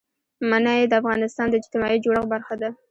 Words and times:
منی 0.49 0.81
د 0.87 0.93
افغانستان 1.01 1.47
د 1.49 1.53
اجتماعي 1.61 1.97
جوړښت 2.05 2.27
برخه 2.33 2.55
ده. 2.61 2.69